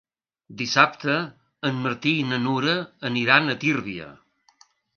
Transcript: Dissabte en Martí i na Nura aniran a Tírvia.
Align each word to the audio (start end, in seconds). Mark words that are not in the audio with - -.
Dissabte 0.61 1.17
en 1.69 1.77
Martí 1.85 2.15
i 2.21 2.25
na 2.31 2.41
Nura 2.47 2.75
aniran 3.13 3.47
a 3.55 3.59
Tírvia. 3.67 4.13